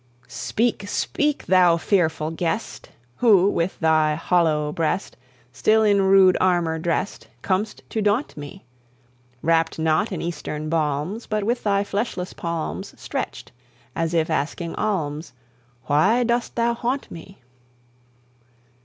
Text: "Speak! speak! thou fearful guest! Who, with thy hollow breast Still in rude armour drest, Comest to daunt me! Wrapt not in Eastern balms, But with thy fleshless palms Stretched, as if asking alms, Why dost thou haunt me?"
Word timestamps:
"Speak! 0.27 0.87
speak! 0.87 1.45
thou 1.45 1.77
fearful 1.77 2.31
guest! 2.31 2.89
Who, 3.17 3.47
with 3.51 3.79
thy 3.79 4.15
hollow 4.15 4.71
breast 4.71 5.15
Still 5.53 5.83
in 5.83 6.01
rude 6.01 6.35
armour 6.41 6.79
drest, 6.79 7.27
Comest 7.43 7.83
to 7.91 8.01
daunt 8.01 8.35
me! 8.35 8.65
Wrapt 9.43 9.77
not 9.77 10.11
in 10.11 10.19
Eastern 10.19 10.69
balms, 10.69 11.27
But 11.27 11.43
with 11.43 11.61
thy 11.61 11.83
fleshless 11.83 12.33
palms 12.33 12.99
Stretched, 12.99 13.51
as 13.95 14.15
if 14.15 14.31
asking 14.31 14.73
alms, 14.73 15.33
Why 15.83 16.23
dost 16.23 16.55
thou 16.55 16.73
haunt 16.73 17.11
me?" 17.11 17.43